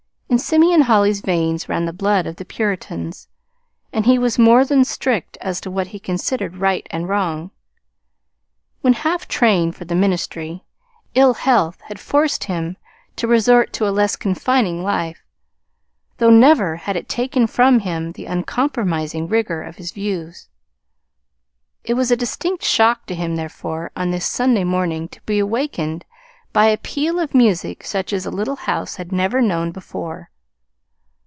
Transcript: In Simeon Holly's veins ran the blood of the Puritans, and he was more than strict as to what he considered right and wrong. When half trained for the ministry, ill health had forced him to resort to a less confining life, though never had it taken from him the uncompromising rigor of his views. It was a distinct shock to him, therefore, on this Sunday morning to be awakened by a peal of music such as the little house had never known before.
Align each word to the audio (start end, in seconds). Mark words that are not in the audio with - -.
In 0.31 0.39
Simeon 0.39 0.83
Holly's 0.83 1.19
veins 1.19 1.67
ran 1.67 1.83
the 1.83 1.91
blood 1.91 2.25
of 2.25 2.37
the 2.37 2.45
Puritans, 2.45 3.27
and 3.91 4.05
he 4.05 4.17
was 4.17 4.39
more 4.39 4.63
than 4.63 4.85
strict 4.85 5.37
as 5.41 5.59
to 5.59 5.69
what 5.69 5.87
he 5.87 5.99
considered 5.99 6.55
right 6.55 6.87
and 6.89 7.09
wrong. 7.09 7.51
When 8.79 8.93
half 8.93 9.27
trained 9.27 9.75
for 9.75 9.83
the 9.83 9.93
ministry, 9.93 10.63
ill 11.15 11.33
health 11.33 11.81
had 11.87 11.99
forced 11.99 12.45
him 12.45 12.77
to 13.17 13.27
resort 13.27 13.73
to 13.73 13.87
a 13.89 13.91
less 13.91 14.15
confining 14.15 14.81
life, 14.83 15.21
though 16.17 16.29
never 16.29 16.77
had 16.77 16.95
it 16.95 17.09
taken 17.09 17.45
from 17.45 17.79
him 17.79 18.13
the 18.13 18.25
uncompromising 18.25 19.27
rigor 19.27 19.61
of 19.61 19.75
his 19.75 19.91
views. 19.91 20.47
It 21.83 21.95
was 21.95 22.09
a 22.09 22.15
distinct 22.15 22.63
shock 22.63 23.05
to 23.07 23.15
him, 23.15 23.35
therefore, 23.35 23.91
on 23.97 24.11
this 24.11 24.27
Sunday 24.27 24.63
morning 24.63 25.09
to 25.09 25.19
be 25.23 25.39
awakened 25.39 26.05
by 26.53 26.65
a 26.65 26.75
peal 26.77 27.17
of 27.17 27.33
music 27.33 27.81
such 27.81 28.11
as 28.11 28.25
the 28.25 28.29
little 28.29 28.57
house 28.57 28.97
had 28.97 29.09
never 29.09 29.39
known 29.39 29.71
before. 29.71 30.29